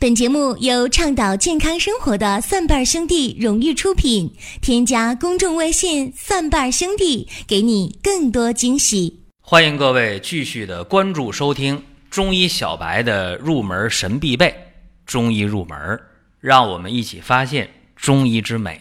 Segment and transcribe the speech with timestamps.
[0.00, 4.32] 本节目由倡导健康生活的蒜瓣兄弟荣誉出品。
[4.62, 9.24] 添加公众微信“蒜瓣兄弟”，给你更多惊喜。
[9.40, 14.46] 欢迎各位继续的关注收听中医小白的入门神必备
[15.04, 15.76] 《中医入门》，
[16.38, 18.80] 让我们一起发现中医之美。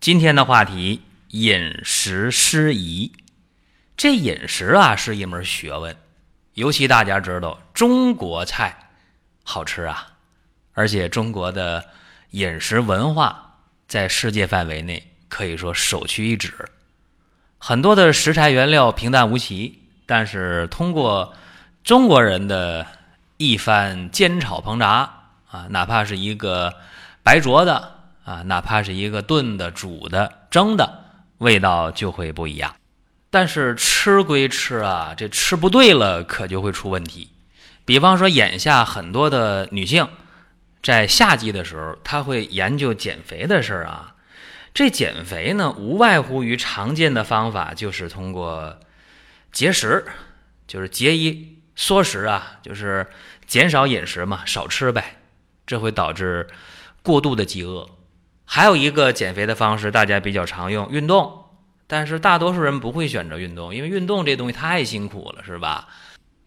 [0.00, 3.12] 今天的话题：饮食失宜。
[3.96, 5.96] 这饮食啊，是一门学问，
[6.54, 8.76] 尤其大家知道中国菜
[9.44, 10.14] 好吃啊。
[10.78, 11.84] 而且中国的
[12.30, 13.56] 饮食文化
[13.88, 16.54] 在世界范围内可以说首屈一指，
[17.58, 21.34] 很多的食材原料平淡无奇，但是通过
[21.82, 22.86] 中国人的
[23.38, 26.72] 一番煎炒烹炸啊，哪怕是一个
[27.24, 31.06] 白灼的啊，哪怕是一个炖的、煮的、蒸的，
[31.38, 32.72] 味道就会不一样。
[33.30, 37.30] 但是吃归吃啊，这吃不对了可就会出问题。
[37.84, 40.06] 比方说眼下很多的女性。
[40.82, 44.14] 在夏季的时候，他会研究减肥的事儿啊。
[44.74, 48.78] 这减肥呢，无外乎于常见的方法，就是通过
[49.50, 50.04] 节食，
[50.66, 53.06] 就是节衣缩食啊，就是
[53.46, 55.16] 减少饮食嘛，少吃呗。
[55.66, 56.46] 这会导致
[57.02, 57.88] 过度的饥饿。
[58.44, 61.44] 还有一个减肥的方式，大家比较常用，运动。
[61.86, 65.88] 但是大多数人不会选择运动，因为运动这东西太辛苦了，是吧？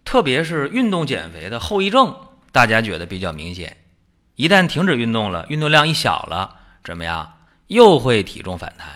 [0.05, 2.15] 特别是运动减肥的后遗症，
[2.51, 3.77] 大家觉得比较明显。
[4.35, 7.37] 一旦停止运动了，运动量一小了，怎么样？
[7.67, 8.87] 又会体重反弹。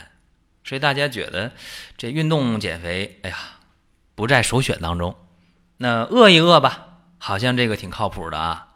[0.64, 1.52] 所以大家觉得
[1.98, 3.38] 这运动减肥，哎呀，
[4.16, 5.16] 不在首选当中。
[5.78, 6.88] 那饿一饿吧，
[7.20, 8.70] 好像这个挺靠谱的啊。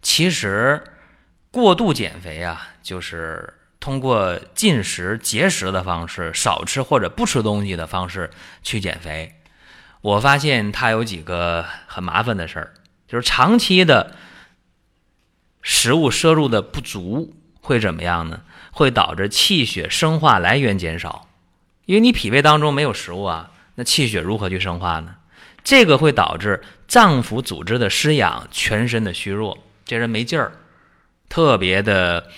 [0.00, 0.82] 其实
[1.50, 8.30] 过度减肥啊，就是通过进食节食的方式，少吃或者不吃东西的方式
[8.62, 9.34] 去减肥。
[10.00, 12.74] 我发现它有几个很麻烦的事儿，
[13.06, 14.16] 就是长期的。
[15.64, 18.42] 食物摄入的不足会怎么样呢？
[18.70, 21.28] 会导致气血生化来源减少，
[21.86, 25.14] 因为你脾胃当中没有食物啊，那气血如何去生化呢？
[25.62, 29.56] 这个会导致脏腑组织的失养，全身的虚弱，
[29.86, 30.52] 这人没劲儿，
[31.30, 32.28] 特别的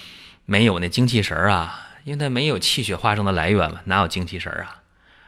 [0.45, 4.83] 没有那精气神儿啊，因为他没有气血化生的来源嘛，哪有精气神儿啊？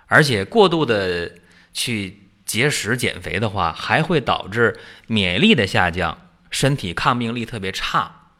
[0.06, 1.32] 而且过度的
[1.72, 4.78] 去节食减肥的话，还会导致
[5.08, 6.16] 免疫力的下降。
[6.50, 8.30] 身体抗病力特别差，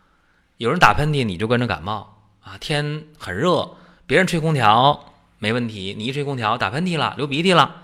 [0.57, 2.57] 有人打喷嚏你就跟着感冒啊！
[2.59, 3.77] 天很热，
[4.07, 7.77] 别人吹空调没问题，你一吹空调打喷嚏了、流鼻涕了，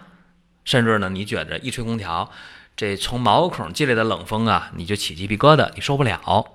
[0.64, 2.30] 甚至呢你觉着一吹空调，
[2.76, 6.46] 这从毛孔进来的冷风啊，你就起鸡皮疙瘩，你受不了，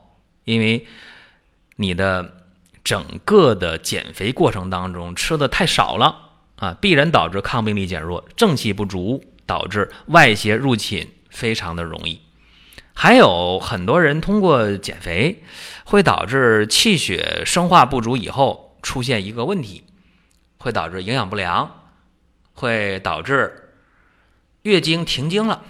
[0.43, 0.85] 因为
[1.75, 2.43] 你的
[2.83, 12.19] 整个的减肥过程当中吃的太少了啊，必然导致抗病力减弱，正气不足，导致外邪入侵非常的容易。
[13.01, 15.41] 还有很多人通过减肥，
[15.85, 19.85] 会导致气血生化不足，以后出现一个问题，
[20.57, 21.93] 会导致营养不良，
[22.51, 23.69] 会导致
[24.63, 25.63] 月经停经了。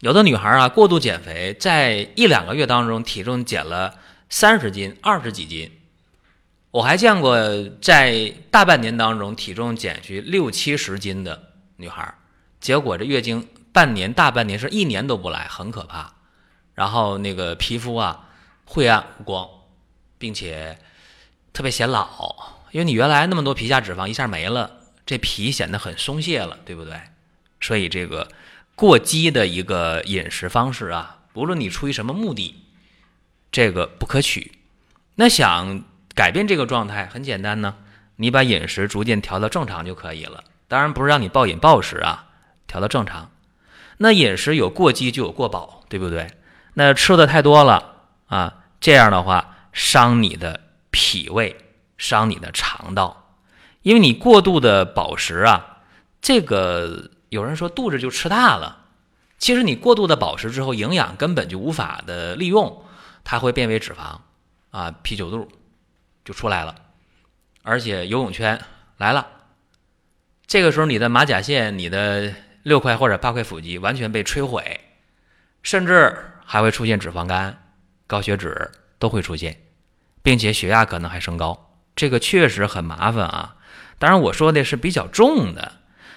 [0.00, 3.94] 有的女孩啊，过度减肥，在一两个月当中，体重减了
[4.28, 5.72] 三十斤、二十几斤。
[6.72, 7.38] 我还见过
[7.80, 12.14] 在大半年当中，体重减去六七十斤的女孩，
[12.60, 13.48] 结果这月经。
[13.76, 16.14] 半年、大半年是一年都不来，很可怕。
[16.72, 18.30] 然后那个皮肤啊，
[18.64, 19.46] 晦暗无光，
[20.16, 20.78] 并且
[21.52, 26.98] 特别显老，因为你原来那么多皮下脂肪一下没了，这皮显得很松懈了，对不对？
[27.60, 28.28] 所以这个
[28.74, 32.54] 过激的一个饮食方式啊，不论你出于什么目的，
[33.52, 34.52] 这个不可取。
[35.16, 37.76] 那想改变这个状态，很简单呢，
[38.16, 40.44] 你把饮食逐渐调到正常就可以了。
[40.66, 42.28] 当然不是让你暴饮暴食啊，
[42.66, 43.30] 调到正常。
[43.98, 46.30] 那饮食有过饥就有过饱，对不对？
[46.74, 51.56] 那吃的太多了啊，这样的话伤你的脾胃，
[51.96, 53.38] 伤你的肠道，
[53.80, 55.78] 因为你过度的饱食啊，
[56.20, 58.84] 这个有人说肚子就吃大了，
[59.38, 62.84] 其实你过度的饱食之后，营养根本就无法的利用，
[63.24, 64.18] 它会变为脂肪
[64.70, 65.48] 啊，啤酒肚
[66.22, 66.74] 就出来了，
[67.62, 68.60] 而且游泳圈
[68.98, 69.26] 来了，
[70.46, 72.34] 这个时候你的马甲线，你的。
[72.66, 74.80] 六块或者八块腹肌完全被摧毁，
[75.62, 76.12] 甚至
[76.44, 77.62] 还会出现脂肪肝、
[78.08, 79.56] 高血脂都会出现，
[80.20, 83.54] 并且血压可能还升高，这个确实很麻烦啊。
[84.00, 85.76] 当然我说的是比较重的，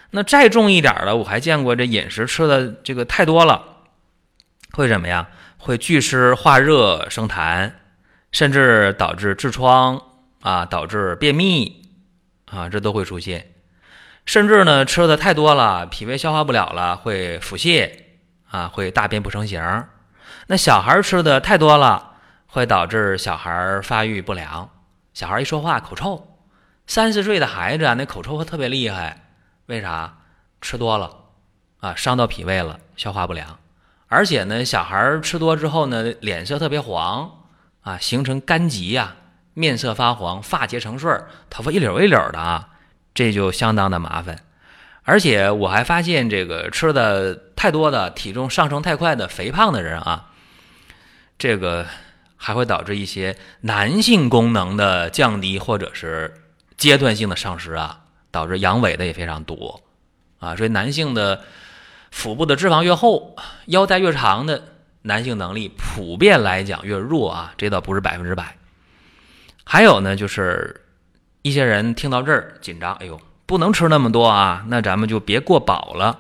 [0.10, 3.84] 那再重一点的，我还见过这饮食吃的这个太多了，
[4.72, 5.28] 会怎么样？
[5.60, 7.74] 会聚湿化热生痰，
[8.32, 10.02] 甚至导致痔疮
[10.42, 11.86] 啊，导致便秘
[12.46, 13.52] 啊，这都会出现。
[14.30, 17.90] 甚至呢，吃的太多了，脾胃消化不了了，会腹泻
[18.52, 19.60] 啊，会大便不成形。
[20.46, 22.12] 那小孩吃的太多了，
[22.46, 24.70] 会导致小孩发育不良。
[25.16, 26.38] 小孩一说话口臭，
[26.86, 29.32] 三四岁的孩子啊，那口臭特别厉害。
[29.66, 30.18] 为啥？
[30.62, 31.12] 吃多了
[31.80, 33.58] 啊，伤到脾胃了，消化不良。
[34.10, 37.32] 而且呢，小孩吃多之后呢，脸色特别黄
[37.82, 39.16] 啊，形成肝疾呀，
[39.56, 42.69] 面色发黄，发结成穗儿，头发一绺一绺的啊，
[43.20, 44.40] 这就相当的麻烦。
[45.04, 50.30] 而且我还发现，这个吃的太多的、体重上升太快的肥胖的人啊，
[51.38, 51.86] 这个
[52.38, 56.34] 还会导致一些男性功能的降低，或者是
[56.78, 59.82] 阶段性的丧失啊，导致阳痿的也非常多
[60.40, 60.56] 啊。
[60.56, 61.44] 所以男性的
[62.12, 63.36] 腹部的脂肪越厚，
[63.66, 64.64] 腰带越长的
[65.02, 68.56] 男性能力普遍来讲越弱啊，这倒不是百分之百。
[69.66, 70.86] 还有呢，就是
[71.50, 73.20] 一些人听到这儿紧张，哎呦。
[73.46, 76.20] 不能吃那么多啊，那咱们就别过饱了。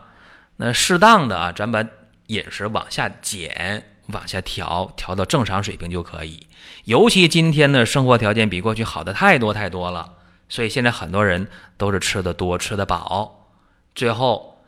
[0.55, 1.85] 那适当的啊，咱把
[2.25, 6.47] 饮食往下减，往下调，调到正常水平就可以。
[6.85, 10.13] 尤其今天的生活条件比过去好的太多太多了，
[10.49, 11.47] 所以现在很多人
[11.77, 13.51] 都是吃的多，吃的饱，
[13.93, 14.63] 最后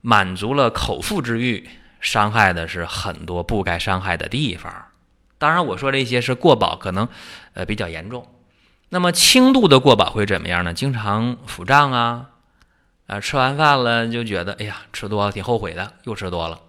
[0.00, 1.68] 满足了口腹之欲，
[2.00, 4.72] 伤害的是很多不该伤害的地方。
[5.38, 7.08] 当然，我说这些是过饱，可能
[7.54, 8.24] 呃比较严重。
[8.96, 10.72] 那么轻度的过饱会怎么样呢？
[10.72, 12.30] 经常腹胀啊，
[13.06, 16.60] 啊，吃完饭了就觉得哎呀，吃多了挺后悔的，又吃多了，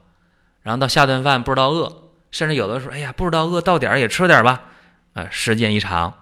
[0.62, 4.64] 然后到下顿饭不知道饿，甚至有的时候哎呀不知道饿到点儿也吃点吧，
[5.14, 6.14] 啊，时间一长，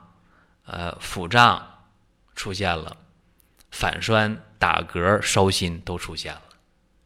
[0.68, 1.60] 呃，腹胀
[2.36, 2.98] 出现了，
[3.72, 6.42] 反酸、打嗝、烧心都出现了，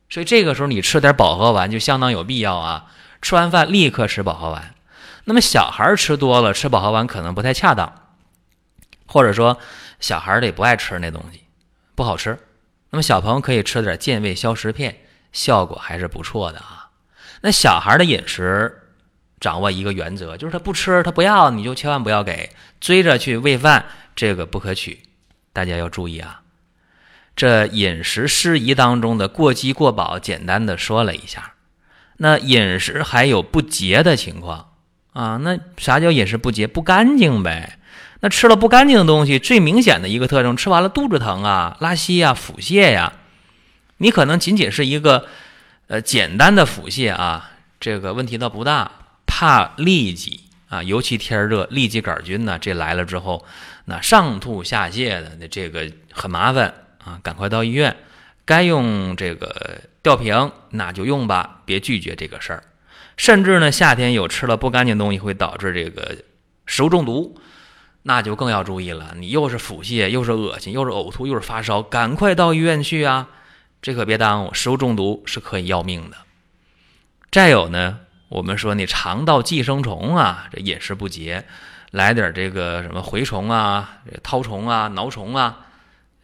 [0.09, 2.87] 所以这个时候你吃点饱和丸就相当有必要啊，
[3.21, 4.75] 吃完饭立刻吃饱和丸。
[5.23, 7.93] 那么小孩吃多了吃饱和丸可能不太恰当。
[9.09, 9.57] 或者说，
[9.99, 11.41] 小孩儿也不爱吃那东西，
[11.95, 12.37] 不好吃。
[12.91, 14.99] 那么小朋友可以吃点健胃消食片，
[15.31, 16.89] 效果还是不错的啊。
[17.41, 18.83] 那小孩的饮食
[19.39, 23.85] 掌握一个原则，就是他不吃，他不要，你就千万不要给追着去喂饭，
[24.15, 24.99] 这个不可取。
[25.53, 26.41] 大家要注意啊。
[27.35, 31.53] 这饮食失宜当中的过饥过饱，简单的说了一下。
[32.17, 34.73] 那饮食还有不洁的情况
[35.13, 35.37] 啊？
[35.37, 36.67] 那啥叫饮食不洁？
[36.67, 37.78] 不干净呗。
[38.21, 43.13] 那吃了不干净的东西，最明显的一个特征，吃完了肚子疼啊、拉稀呀、腹泻呀。
[43.97, 45.27] 你可能仅仅是一个
[45.87, 48.91] 呃简单的腹泻啊，这个问题倒不大。
[49.31, 53.45] 怕痢疾啊，尤其天热，痢疾杆菌呢，这来了之后，
[53.85, 56.73] 那上吐下泻的，那这个很麻烦
[57.05, 57.95] 啊，赶快到医院。
[58.43, 62.63] 该用这个吊瓶，那就用吧，别拒绝这个事儿。
[63.17, 66.17] 甚至呢，夏天有吃了不干净东西，会导致这个
[66.65, 67.39] 食物中毒。
[68.03, 73.27] 那就更要注意了，你又是腹泻，又是恶心，又是呕吐，又是发烧，赶快到医院去啊！
[73.81, 76.15] 这可别耽误，食物中毒是可以要命的。
[77.29, 77.99] 再有呢，
[78.29, 81.43] 我们说你肠道寄生虫啊，这饮食不洁，
[81.91, 85.67] 来点这个什么蛔虫啊、绦虫啊、挠虫啊，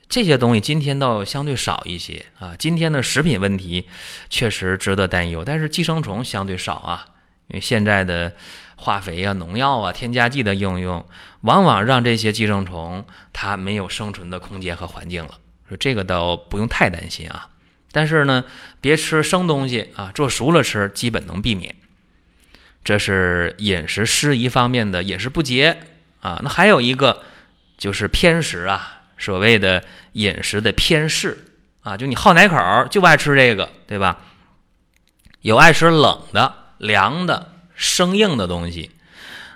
[0.07, 2.55] 这些东西今天倒相对少一些啊。
[2.57, 3.85] 今天的食品问题
[4.29, 7.05] 确实值得担忧，但是寄生虫相对少啊，
[7.49, 8.33] 因为现在的。
[8.75, 11.05] 化肥啊、农药啊、添加剂的应用，
[11.41, 15.39] 往往让这些寄生虫它没有生存的空间和环境了。
[15.67, 17.49] 说这个倒不用太担心啊。
[17.91, 18.43] 但是呢，
[18.81, 21.73] 别吃生东西啊，做熟了吃基本能避免。
[22.83, 25.79] 这是饮食失宜方面的饮食不洁
[26.19, 26.39] 啊。
[26.43, 27.23] 那还有一个
[27.77, 31.45] 就是偏食啊，所谓的饮食的偏嗜
[31.81, 34.19] 啊，就你好哪口就爱吃这个，对吧？
[35.41, 37.53] 有爱吃冷的、凉的。
[37.75, 38.91] 生硬的东西，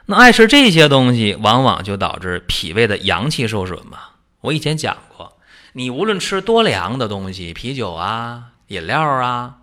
[0.06, 4.00] 那爱吃这些东西，往往就导致脾胃的阳气受损嘛。
[4.42, 5.38] 我以前讲过，
[5.74, 9.56] 你无论吃多凉的东西，啤酒啊、饮料啊、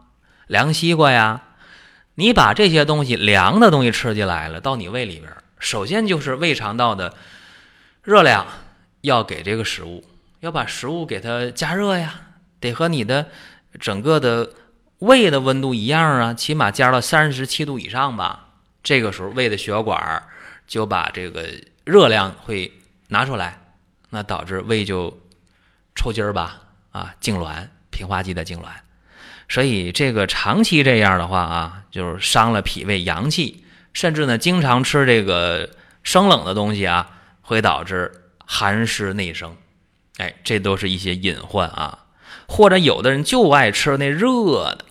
[0.47, 1.43] 凉西瓜呀，
[2.15, 7.15] 你把这些东西凉的东西吃进来了，到你胃里边，首先就是胃肠道的
[8.03, 8.47] 热量
[9.01, 10.05] 要给这个食物，
[10.41, 12.15] 要把食物给它加热呀，
[12.61, 13.27] 得和你的
[13.81, 14.51] 整个的
[15.01, 18.46] 胃的温度一样啊，起码加到三十七度以上吧。
[18.87, 20.23] 这个时候，胃的血管
[20.65, 21.45] 就把这个
[21.85, 22.73] 热量会
[23.09, 23.59] 拿出来，
[24.11, 25.21] 那导致胃就
[25.97, 26.61] 抽筋儿吧，
[26.93, 28.69] 啊，痉挛，平滑肌的痉挛。
[29.49, 35.69] 所以这个长期这样的话啊，就是伤了脾胃阳气，甚至呢，经常吃这个
[36.05, 37.11] 生冷的东西啊，
[37.43, 38.13] 会导致
[38.45, 39.57] 寒湿内生。
[40.19, 42.05] 哎，这都是一些隐患啊。
[42.47, 44.85] 或者有的人就爱吃那热的，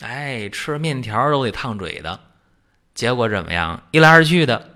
[0.00, 2.20] 哎，吃面条都得烫嘴的。
[2.94, 3.82] 结果怎么样？
[3.90, 4.70] 一来二去的，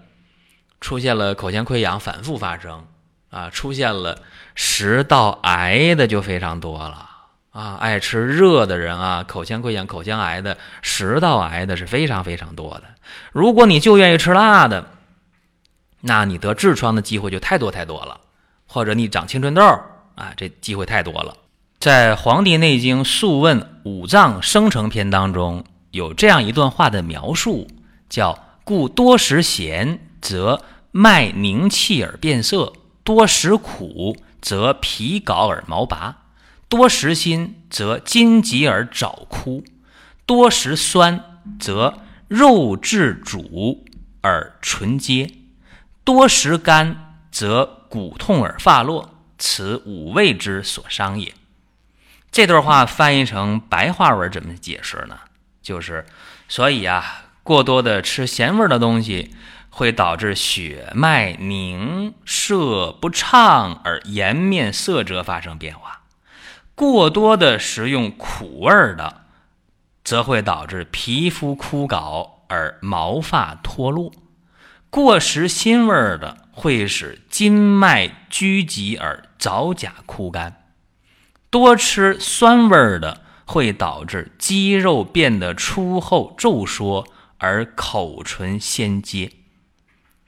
[0.81, 2.85] 出现了口腔溃疡反复发生，
[3.31, 4.19] 啊，出现了
[4.55, 7.09] 食道癌的就非常多了
[7.53, 7.77] 啊！
[7.77, 12.85] 爱吃热的人啊，口腔溃疡、口腔癌的、食道癌的是非常非常多的。
[13.33, 14.87] 如果你就愿意吃辣的，
[16.01, 18.21] 那你得痔疮的机会就太多太多了，
[18.67, 19.63] 或者你长青春痘
[20.15, 21.37] 啊，这机会太多了。
[21.81, 27.69] 在《黄帝内经·素问·五脏生成篇》当中，有这样一段话的描述，
[28.09, 32.73] 叫“故多食咸，则脉凝气而变色；
[33.05, 36.17] 多食苦，则皮槁而毛拔；
[36.69, 39.63] 多食辛，则筋急而爪枯；
[40.27, 41.99] 多食酸，则
[42.29, 43.87] 肉质煮
[44.21, 45.27] 而唇结；
[46.05, 49.15] 多食甘，则骨痛而发落。
[49.39, 51.33] 此五味之所伤也。”
[52.31, 55.19] 这段话翻译成白话文怎么解释呢？
[55.63, 56.05] 就是，
[56.49, 59.35] 所以啊，过多的吃咸味的东西，
[59.71, 66.03] 会导致血脉凝涩不畅，而颜面色泽发生变化；
[66.75, 69.23] 过多的食用苦味的，
[70.05, 74.13] 则会导致皮肤枯槁而毛发脱落；
[74.91, 80.65] 过食辛味的，会使筋脉拘急而爪甲枯干。
[81.49, 87.07] 多吃酸味儿的会导致肌肉变得粗厚皱缩，
[87.39, 89.31] 而口唇先接；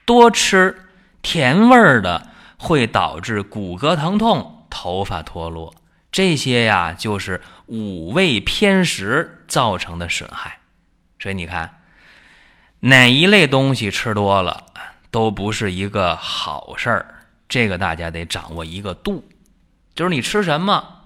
[0.05, 0.87] 多吃
[1.21, 5.75] 甜味儿的会导致骨骼疼痛、头发脱落。
[6.11, 10.59] 这些呀，就是五味偏食造成的损害。
[11.19, 11.81] 所以你看，
[12.79, 14.65] 哪一类东西吃多了
[15.09, 17.15] 都不是一个好事儿。
[17.47, 19.23] 这个大家得掌握一个度，
[19.93, 20.99] 就是你吃什么。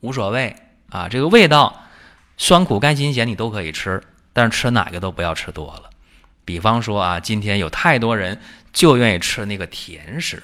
[0.00, 0.56] 无所谓
[0.90, 1.84] 啊，这个味道
[2.36, 5.90] 酸苦甘辛咸你都可以吃，但是吃哪个都不要吃多了。
[6.44, 8.40] 比方说啊，今天有太多人
[8.72, 10.42] 就愿意吃那个甜食，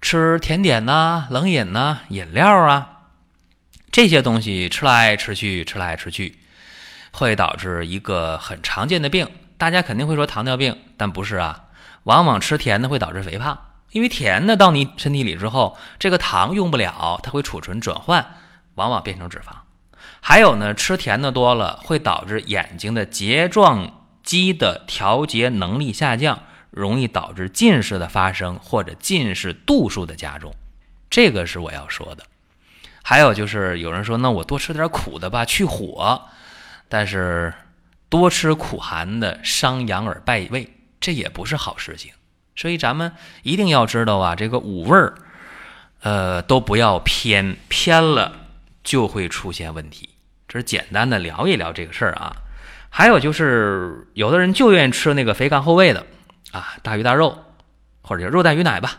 [0.00, 3.06] 吃甜点呐、冷饮呐、饮料啊，
[3.90, 6.38] 这些东西吃来吃去，吃来吃去，
[7.12, 9.28] 会导致一个很常见的病。
[9.56, 11.64] 大家肯定会说糖尿病，但不是啊，
[12.04, 13.58] 往往吃甜的会导致肥胖，
[13.92, 18.36] 因为甜的到你身体里之后，这个糖用不了，它会储存转换。
[18.76, 19.52] 往往变成脂肪，
[20.22, 30.54] 还有呢，吃甜的多了会导致眼睛的睫状肌的调节能力下降，容易导致近视的发生或者近视度数的加重，
[31.08, 32.24] 这个是我要说的。
[33.02, 36.22] 还有就是有人说，那我多吃点苦的吧，去火，
[36.88, 37.54] 但是
[38.10, 42.12] 多吃苦寒的伤阳而败胃，这也不是好事情。
[42.54, 43.12] 所以咱们
[43.42, 45.14] 一定要知道啊，这个五味儿，
[46.02, 48.36] 呃，都不要偏偏了。
[48.82, 50.08] 就会出现问题，
[50.50, 52.34] 这是简单的聊一聊这个事儿啊。
[52.88, 56.04] 还有就是，有的人就愿意吃那个肥甘厚味的
[56.50, 57.38] 啊，大鱼大肉，
[58.02, 58.98] 或者叫肉蛋鱼奶吧。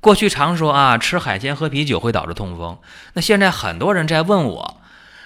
[0.00, 2.78] 过去常说啊，吃海鲜喝啤酒会导致痛风。
[3.14, 4.80] 那现在很多人在问我，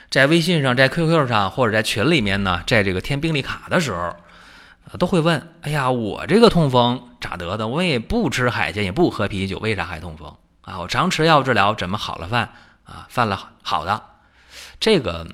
[0.09, 4.16] 在微信上、在 QQ 上或者在群里面呢，在这个填病历卡的时候，
[4.99, 7.68] 都会问：哎呀，我这个痛风咋得的？
[7.68, 10.78] 我也不吃海鲜，也不喝啤酒，为啥还痛风啊？
[10.78, 12.49] 我常吃药治疗，怎么好了犯？
[12.85, 14.02] 啊，犯了好的，
[14.80, 15.26] 这个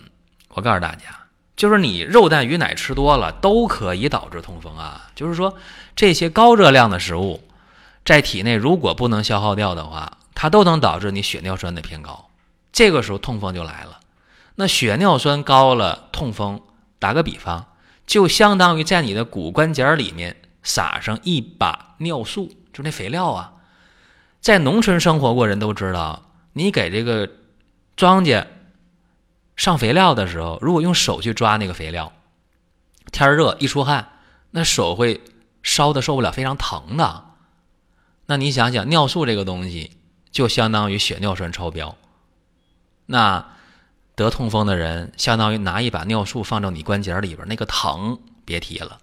[0.53, 1.05] 我告诉大家，
[1.57, 5.11] 就是你肉蛋鱼奶吃多了都可以导致痛风啊。
[5.15, 5.57] 就是说，
[5.97, 7.43] 这些高热量的食物
[8.05, 12.29] 在体内如果不能消耗掉的话，它都能导致你血尿酸的偏高，
[12.73, 14.01] 这个时候痛风就来了。
[14.57, 16.61] 那血尿酸高了，痛风，
[16.99, 17.67] 打个比方，
[18.07, 23.53] 就相当于在你的骨关节里面撒上一把尿素，就那肥料啊。
[24.41, 27.29] 在农村生活过人都知道，你给这个。
[27.95, 28.47] 庄稼
[29.57, 32.13] 上肥料的时候，如果用手去抓那个肥料，
[33.11, 34.09] 天热一出汗，
[34.51, 35.21] 那手会
[35.63, 37.25] 烧的受不了，非常疼的。
[38.27, 39.93] 那你想想，尿素这个东西
[40.31, 41.97] 就相当于血尿酸超标，
[43.07, 43.47] 那
[44.15, 48.99] 得痛风的人相当于拿一把尿素放到你关节里边，那个疼别提了。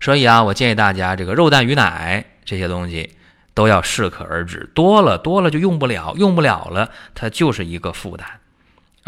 [0.00, 3.16] 所以啊，我建议大家，这个肉蛋鱼奶这些东西。
[3.52, 8.39] 都要适可而止，多了多了就用不了，用不了了，它就是一个负担。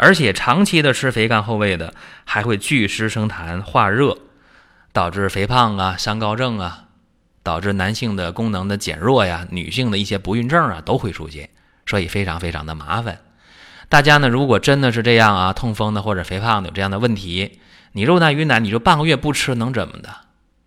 [0.03, 1.93] 而且长期的吃肥甘厚味的，
[2.25, 4.17] 还会聚湿生痰、化热，
[4.91, 6.87] 导致肥胖啊、三高症啊，
[7.41, 11.51] 导致男性的功能的减弱呀，女性的一些不孕症啊都会出现，
[11.85, 13.21] 所以非常非常的麻烦。
[13.87, 17.61] 大家呢，如果真的是这样啊，痛风的或者肥胖的有这样的问题，
[17.93, 20.09] 你肉蛋鱼奶你就半个月不吃能怎么的？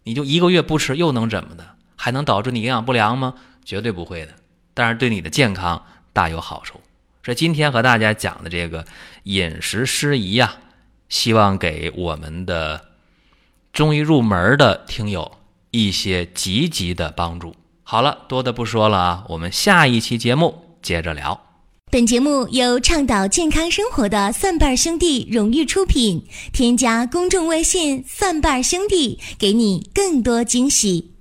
[0.05, 1.75] 你就一个月不吃又能怎么的？
[1.95, 3.35] 还能导致你营养不良吗？
[3.67, 4.33] 绝对不会的，
[4.73, 6.81] 但是对你的健康大有好处。
[7.27, 8.87] 所以今天和大家讲的这个
[9.25, 10.59] 饮食失宜呀，
[11.09, 12.81] 希望给我们的
[13.73, 15.33] 中医入门的听友
[15.73, 17.57] 一些积极的帮助。
[17.83, 21.41] 好了，多的不说了啊，我们下一期节目接着聊。
[21.91, 31.16] 本节目由倡导健康生活的蒜瓣兄弟荣誉出品，添加公众微信“蒜瓣兄弟”，给你更多惊喜。